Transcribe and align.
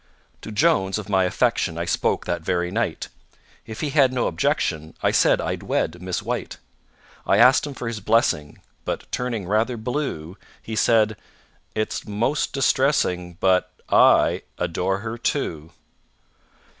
To 0.41 0.51
JONES 0.51 0.97
of 0.97 1.09
my 1.09 1.25
affection 1.25 1.77
I 1.77 1.85
spoke 1.85 2.25
that 2.25 2.41
very 2.41 2.71
night. 2.71 3.09
If 3.67 3.81
he 3.81 3.91
had 3.91 4.11
no 4.11 4.25
objection, 4.25 4.95
I 5.03 5.11
said 5.11 5.39
I'd 5.39 5.61
wed 5.61 6.01
Miss 6.01 6.23
WHITE. 6.23 6.57
I 7.27 7.37
asked 7.37 7.67
him 7.67 7.75
for 7.75 7.87
his 7.87 7.99
blessing, 7.99 8.63
But, 8.83 9.05
turning 9.11 9.45
rather 9.47 9.77
blue, 9.77 10.37
He 10.59 10.75
said: 10.75 11.17
"It's 11.75 12.07
most 12.07 12.51
distressing, 12.51 13.33
But 13.39 13.71
I 13.91 14.41
adore 14.57 15.01
her, 15.01 15.19
too." 15.19 15.71